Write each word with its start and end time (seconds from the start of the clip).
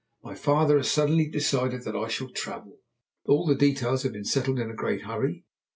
My 0.23 0.33
father 0.33 0.77
has 0.77 0.89
suddenly 0.89 1.29
decided 1.29 1.83
that 1.83 1.95
I 1.95 2.07
shall 2.07 2.29
travel. 2.29 2.79
All 3.25 3.45
the 3.45 3.53
details 3.53 4.01
have 4.01 4.13
been 4.13 4.25
settled 4.25 4.57
in 4.57 4.71
a 4.71 4.75
great 4.75 5.03
hurry. 5.03 5.45